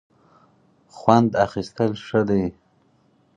[0.95, 2.45] خوند اخیستل ښه دی.